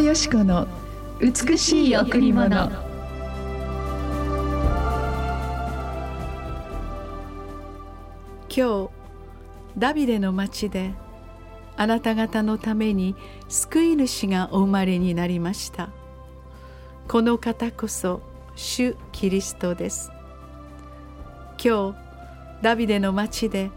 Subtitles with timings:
[0.00, 0.66] よしこの
[1.20, 2.50] 美しい贈り物。
[8.48, 8.90] 今日
[9.76, 10.94] ダビデの町で
[11.76, 13.14] あなた方のために
[13.48, 15.90] 救い主がお生まれになりました。
[17.06, 18.22] この方こそ
[18.56, 20.10] 主キリストです。
[21.62, 21.96] 今日
[22.62, 23.70] ダビデの町で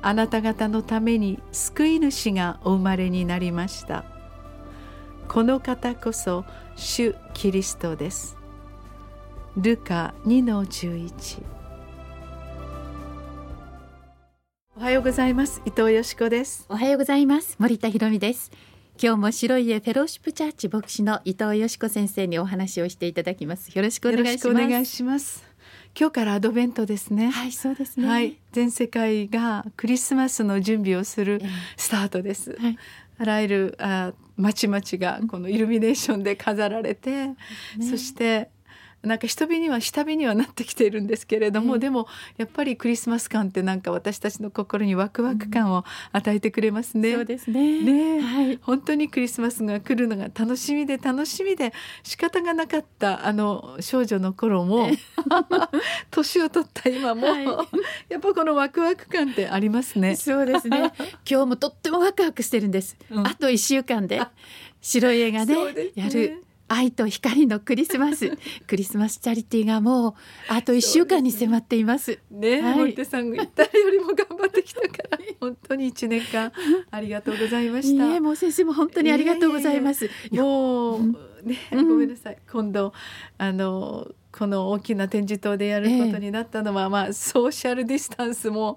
[0.00, 4.15] あなた方のために救い主がお生まれになりました。
[5.28, 6.44] この方こそ
[6.76, 8.36] 主キリストです。
[9.56, 11.42] ルカ2の11
[14.76, 15.62] おはようございます。
[15.66, 16.66] 伊藤よしこです。
[16.68, 17.56] おはようございます。
[17.58, 18.52] 森田博美です。
[19.02, 23.76] 今日も白い家フェローシップチャーチ牧師の伊藤よしこ先生にお話をしていただきます。
[23.76, 24.48] よろしくお願いします。
[24.48, 25.44] お願いします。
[25.98, 27.30] 今日からアドベントですね。
[27.30, 31.40] はいそうですね、はい、全世界がクリスマスの準備をする
[31.78, 32.78] スタートです、はい、
[33.18, 37.36] あらゆるあ町々がこのイルミネーションで飾られて、ね、
[37.80, 38.50] そして
[39.06, 47.14] なんか人火には下火にはなってきているんですけれども、でもやっぱりクリスマス感ってなんか私たちの心にワクワク感を与えてくれますね。
[47.14, 47.82] そうですね。
[47.82, 54.88] ね、はい、本当にクリスマスが来るのが楽しみで楽しみで仕方がなかったあの少女の頃も
[56.10, 57.46] 年を取った今も、はい、
[58.10, 60.16] やっぱこのワクワク感ってありますね。
[60.16, 60.92] そうですね。
[61.28, 62.96] 今日もとってもワクワクしてるんです。
[63.10, 64.20] うん、あと一週間で
[64.80, 68.36] 白い映画でやる愛と光のクリスマス。
[68.66, 70.14] クリスマスチャリティーがもう
[70.48, 72.18] あと一週間に迫っています。
[72.30, 76.52] ね、はい、森手さんが言ったよりも頑張ってきたから 本当に一年間
[76.90, 81.06] ありがとうございました、ね、もう先生も本当にありがとうございます、もう、
[81.44, 82.92] ね、ごめんなさい、今度
[83.38, 88.76] あのこの大きな展示棟でやることになったのは、えー、まあソーシャルディスタンスも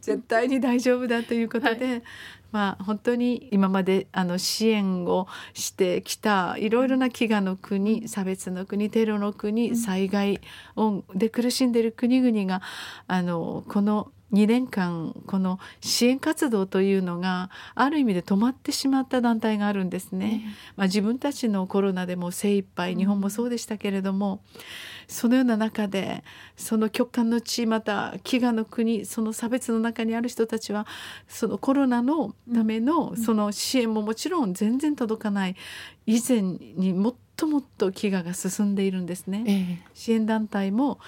[0.00, 2.02] 絶対に大丈夫だということで、はい、
[2.52, 10.40] まあ、本当に今まであの支援をしてきたいろいろな飢餓の国差別の国テロの国災害
[11.14, 12.60] で苦しんでいる国々が
[13.06, 20.42] あのこの2年間この支援活動というのがある意味で止まってしまった団体があるんですね。
[20.76, 24.42] まあ、自分たちのコロナでも精一杯日本もそうでしたけれども
[25.06, 26.24] そのような中で
[26.56, 30.86] その極寒の地また飢餓の国その差別の中にある人たちは
[31.28, 35.56] そのコロナのためのその支援ももちろん全然届かない。
[36.06, 39.44] 以前にもっともっと飢餓が進んでいるんですね。
[39.46, 40.98] ええ、支援団体も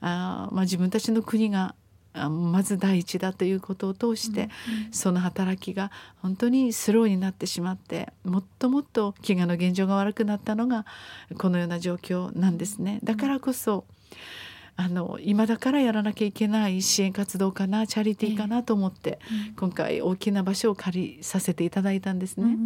[0.00, 1.74] あ、まあ、自分たちの国が
[2.14, 4.48] まず第一だということを通して、
[4.92, 5.90] その働きが
[6.22, 10.86] 本当にスローになってしまってもっともっと飢餓の現状が悪くなったのが
[11.38, 13.00] このような状況なんですね。
[13.02, 13.84] だからこそ
[14.76, 19.18] あの今だからやらなきゃいけない支援活動かなチャリティーかなと思って、
[19.56, 22.56] 今回大きな場所を借りさせていただいたんですね。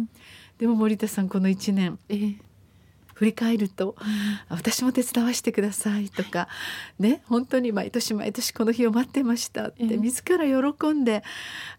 [0.57, 2.48] でも森田さんこの1年、えー
[3.19, 6.47] 振り返ると、うん、私も手伝わせてくださいとか、
[6.99, 11.21] ね本当に毎年毎年この日を待ってましたって、自ら喜んで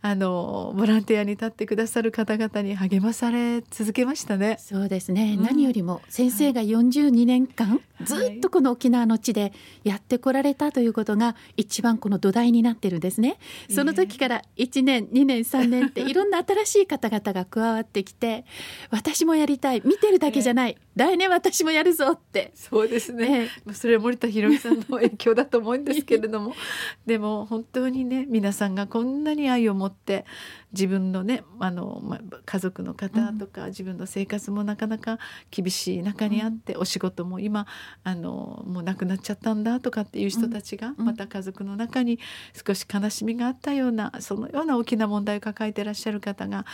[0.02, 4.58] あのボランティアに立ってくださる方々に励まされ続けましたね。
[4.60, 13.38] そうですね、うん、何よりも先生が42年間、はい、ずっとこの沖縄の地でやってこられたということが一番この土台になってるんですね。
[13.70, 18.44] その時から1年2年3年って いろんな新しい方々が加わってきて
[18.90, 22.52] 私もやりたい見てるだけじゃない、来年私もやるぞって。
[22.54, 26.54] そうですね、えそれは森田博美さんの影響だと思うんですけれども。
[27.06, 30.26] でも本当にね皆さんがこんなに愛を持って
[30.72, 35.18] 自分のねあの、ま、家族の方とか、うん、自分の生活もなかなか
[35.50, 37.66] 厳しい中にあって、うん、お仕事も今
[38.04, 42.18] あのもうなくなっちゃったんだとかっていう人たちが、また家族の中に
[42.66, 46.64] 少し悲しみがあったようなそのような大きな問題を抱えてらっしゃる方が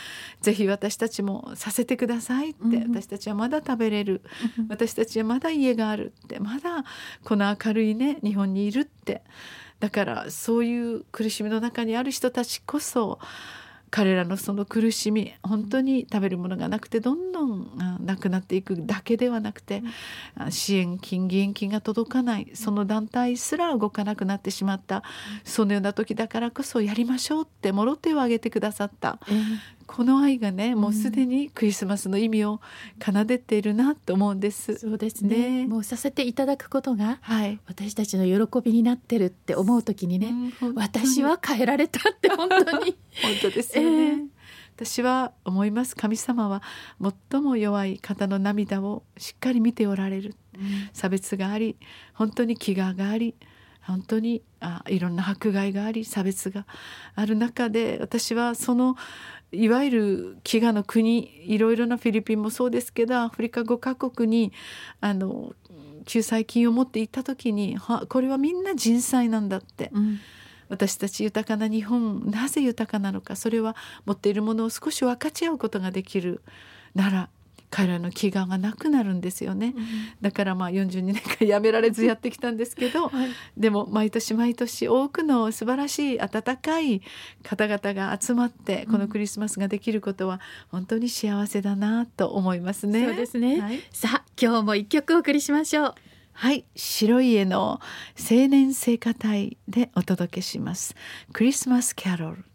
[0.41, 4.21] 是非私たちもさせてくださいって、私たちはまだ食べれる、
[4.69, 6.83] 私たちはまだ家があるってまだ
[7.23, 9.23] この明るいね日本にいるって
[9.79, 13.19] だからそういう苦しみの中にある人たちこそ
[13.89, 19.81] 彼らのその苦しみ本当に食べるものがなくてどんどんなくなっていくだけではなくて、
[20.49, 25.03] 支援金義援金が届かないその団体すら動かなくなってしまった
[25.43, 29.19] そのような時だからこそやりましょうってもろ手を挙げてくださった、
[29.87, 32.59] この愛がねもうすでにクリスマスの意味を
[33.03, 34.77] 奏でているなと思うんです。
[34.77, 42.97] そうですね、ね、もうさせていただくことが、はい、私たちの喜びになってるって思う時にね、うん、私は変えられたって本当に。
[43.23, 44.27] 本当ですよね、えー、
[44.75, 45.95] 私は思います。
[45.95, 46.61] 神様は
[47.31, 51.77] 最も弱い方の涙をしっかり見ておられる、うん、差別があり
[52.13, 53.35] 本当に飢餓があり
[53.87, 56.65] 本当にあいろんな迫害があり差別が
[57.15, 58.95] ある中で私はその
[59.51, 64.51] いわゆる飢餓の国いろいろなフィリピンもそうですけどアフリカ5カ国に
[64.99, 65.53] あの
[66.05, 70.19] 救済金を持って行った時にはこれはみんな人災なんだって、うん。
[70.69, 73.75] 私たち豊かな日本なぜ豊かなのかそれは
[74.05, 76.41] 持っているものを少し分かち合うことができる
[76.93, 77.29] なら
[77.69, 79.73] 彼らの飢餓がなくなるんですよね。
[80.21, 87.01] だからまあ42年間やめられずやってきたんですけど、はいでも毎年毎年多くの素晴らしい温かい
[87.43, 93.05] 方々が集まってこのクリスマスができることは本当に幸せだなと思いますね。
[93.05, 95.95] そうですねはい、さあ今日も一曲お送りしましょう
[96.33, 97.81] はい、白い家の
[98.15, 100.95] 青年聖歌隊でお届けします。
[101.33, 102.45] クリスマスキャロル。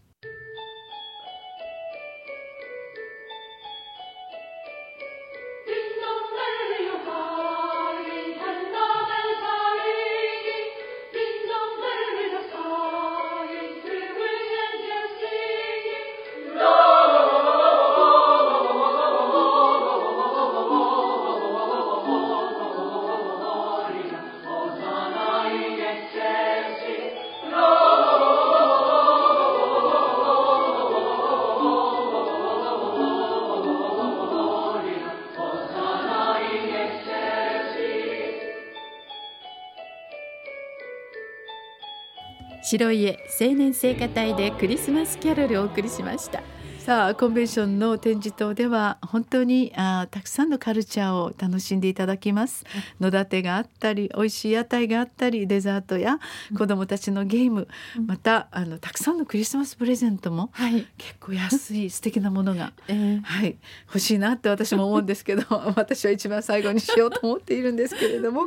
[42.62, 46.42] 白家青年聖歌隊でクリスマスキャロルをお送りしました。
[46.84, 52.64] さあコンベンションの展示棟では本当にあーたくさんのカルチャーを楽しんでいただきます。
[53.00, 56.18] 野立てがあったり美味しい屋台があったりデザートや
[56.58, 57.68] 子どもたちのゲーム、
[58.04, 63.56] またあのたくさんのクリスマスプレゼントもはい、結構安い素敵なものが えーはい、
[63.86, 65.44] 欲しいなって私も思うんですけど
[65.76, 68.42] 私は一番最後にしようと思っているんですけれども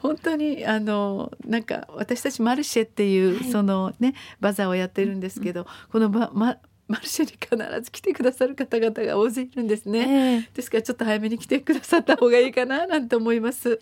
[0.00, 3.44] 本当にあのなんか私たちマルシェっていう、はい。
[3.44, 6.56] そのねバザーをやってるんですけど、このバマ
[6.88, 10.00] マルシェに必ず来てくださる方々が大勢いるんですね。
[10.00, 13.80] えーですからちょっと早めに来てくださった方がいいかななんて思います。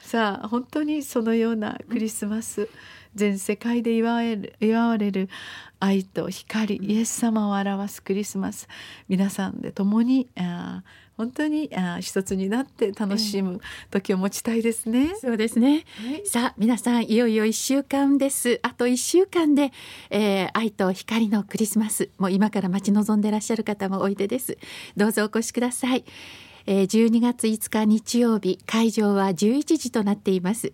[0.00, 2.68] さあ本当にそのようなクリスマス、
[3.14, 5.28] 全世界で祝われる祝われる
[5.78, 8.68] 愛と光、イエス様を表すクリスマス
[9.08, 15.14] 皆さんで共にあー本当にあー一つになって楽しむ時を持ちたいですね。
[15.20, 15.84] そうですね。
[15.96, 16.26] はい。
[16.26, 18.58] さあ皆さんいよいよ1週間です。
[18.62, 19.70] あと1週間で、
[20.08, 22.08] えー愛と光のクリスマス。
[22.16, 24.56] もう今から待ち望んでいらっしゃる方もおいでです。
[24.96, 26.06] どうぞお越しください。
[26.66, 30.72] えー12月5日日曜日会場は11時となっています、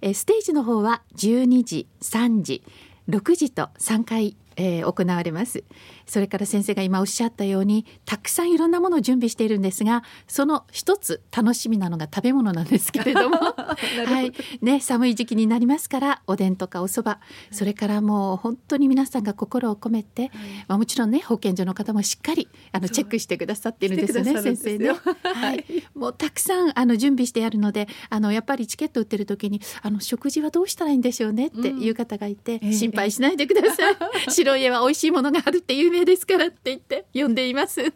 [0.00, 2.62] えーステージの方は12時3時
[3.08, 5.62] 6時と3回えー行われます
[6.08, 13.36] それから先生が今おっしゃったようにたくさんいろんなものを準備しているんですがその一つ楽しみなのが食べ物なんですけれども。
[13.38, 14.32] はい。
[14.62, 17.18] ね、寒い時期になりますからおでんとかお蕎麦。
[17.50, 20.30] それからもう本当に皆さんが心を込めて、
[20.66, 22.94] まあ、もちろんね保健所の方もしっかりあのそう。
[22.94, 24.90] チェックしてくださっているんですよね先生ね。
[25.22, 25.64] はい、
[25.94, 32.72] もうたくさんあの準備してあるのであのやっぱりチケット売ってる時にあの食事はどうしたらいいんでしょうねっていう方がいて、ええ。
[32.72, 33.96] 心配しないでください、
[34.30, 37.80] 白い家は美味しいものがあるって有名ですからって言って呼んでいます。
[37.80, 37.92] いっ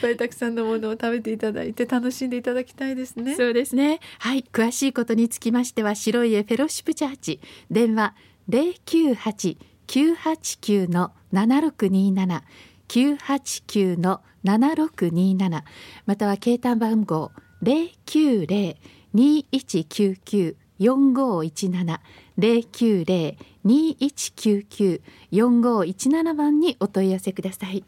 [0.00, 3.36] ぱいたくさんのものを食べていただいて楽しんでいただきたいですね。
[3.36, 4.00] そうですね。
[4.18, 7.40] はい、詳しいことにつきましては白い家フェローシップチャーチ。
[7.70, 8.14] 電話。
[8.48, 12.44] 零九八九八九の七六二七。
[12.88, 15.64] 九八九の七六二七。
[16.06, 17.32] または携帯番号。
[17.60, 18.76] 零九零
[19.12, 22.00] 二一九九四五一七
[22.38, 25.00] 零九零二一九九
[25.32, 27.82] 四五一七番にお問い合わせください。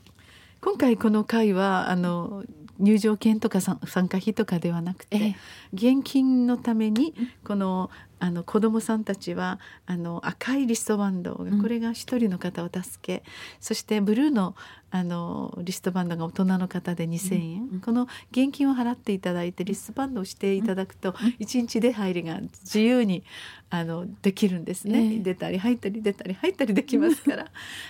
[0.60, 2.42] 今回この会はあの
[2.80, 5.36] 入場券とか参参加費とかではなくて、ええ。
[5.72, 7.14] 現金のために
[7.44, 11.62] このあの子どもさんたちはあの赤いリストバンドがうん。
[11.62, 13.22] これが一人の方を助け、
[13.60, 14.56] そしてブルーの
[14.92, 23.24] あのリストバンドが大人の方で2,000円、うんこの現金を払っていただいてリストバンドをしていただくと1日出入りが自由に
[23.70, 25.18] あのできるんですね、ええ。
[25.20, 27.46] 出たり入ったり出たり入ったりできますから。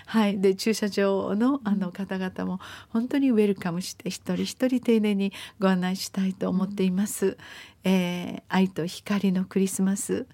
[0.07, 7.39] はい、で駐車場のあの方々も本当にウェルカムして一人一人丁寧にご案内したいと思っています。
[7.85, 10.27] えー愛と光のクリスマス。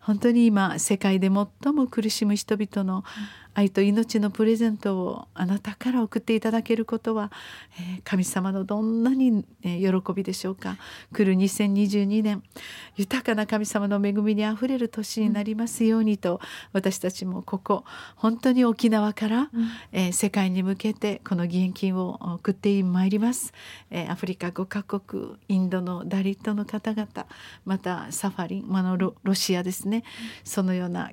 [0.00, 3.04] 本当に今世界で最も苦しむ人々の
[3.52, 7.30] 愛と命のプレゼントをあなたから送っていただけることは、
[7.78, 10.78] えー神様のどんなに、えー喜びでしょうか。
[11.12, 12.42] 来る2022年
[12.96, 16.40] 豊かな神様の恵みにあふれる年になりますようにと、
[16.72, 17.84] 私たちもここ
[18.16, 19.50] 本当に沖縄から、
[19.92, 23.52] えー世界に向けてこの義援金を送ってまいります、
[23.90, 27.08] えーアフリカ5カ国インドのダリットの方々
[27.64, 30.04] またサファリン、まあ、のロシアですね、
[30.44, 31.10] そのような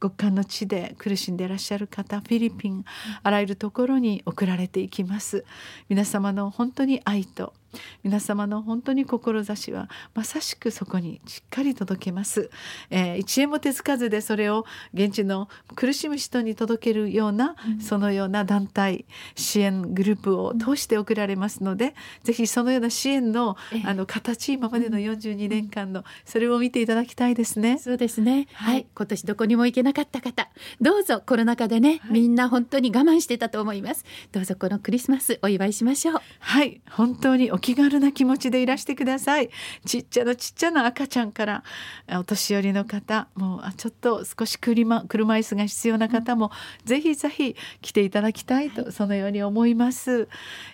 [0.00, 2.84] 極寒の地で苦しんでいらっしゃる方フィリピン
[3.22, 5.44] あらゆるところに送られていきます。
[5.88, 7.54] 皆様の本当に愛と
[8.02, 12.50] 皆様の本当に志はまさしくそこにしっかり届けます、
[12.90, 19.04] えー、1円も手つかずでそれを現地の苦しむ人に届けるような、そのような団体
[19.34, 23.82] 支援グループを通して送られますので、ぜひそのような支援のええ。
[23.86, 27.78] あの形今までの42年間のそれを見ていただきたいですね。
[27.78, 28.70] そうですね、は。
[28.70, 28.80] はい。
[28.80, 30.48] い今年どこにも行けなかった方、
[30.80, 32.12] どうぞコロナ禍でね、はい。
[32.12, 34.04] みんな本当に我慢してたと思います。
[34.32, 36.20] どうぞこのクリスマスお祝いしましょう。
[36.40, 36.80] はい。
[36.90, 39.48] 本当にお気軽な気持ちでいらしてください。
[39.86, 41.64] ちっちゃなちっちゃな赤ちゃんから
[42.06, 46.50] あお年寄りの方もうあちょっと少し車車椅子が必要な方も、
[46.84, 50.28] ぜひぜひ来ていただきたいと、そのように思います、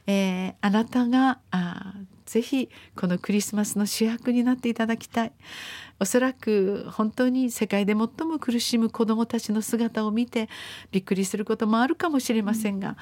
[0.08, 1.94] えーあなたがあ
[2.26, 5.32] ぜひこのクリスマスの主役になっていただきたい。
[6.00, 10.48] おそらく本当に世界で最も苦しむ子どもたちの姿を見て
[10.90, 12.96] びっくりすることもあるかもしれませんが、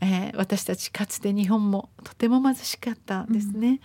[0.00, 3.80] えー私たちかつて日本もとても貧しかったですね、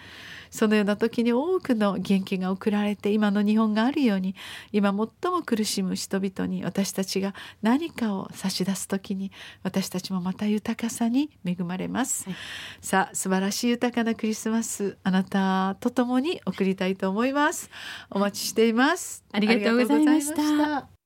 [0.52, 4.36] そのような時に多くの元気が送られて今の日本があるように
[4.72, 9.32] 今最も苦しむ人々に私たちが何かを差し出す時に
[9.64, 12.36] 私たちもまた豊かさに恵まれます、はい。
[12.82, 17.70] さあ素晴らしい豊かなクリスマスあなたと共に送りたいと思います。
[18.12, 19.24] お待ちしています。
[19.32, 20.93] ありがとうございました